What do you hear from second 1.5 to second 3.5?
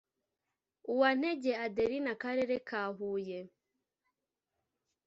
adelyne akarere ka huye